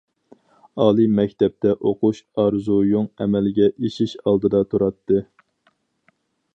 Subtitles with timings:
[0.85, 5.25] ئالىي مەكتەپتە ئوقۇش ئارزۇيۇڭ ئەمەلگە ئېشىش ئالدىدا تۇراتتى.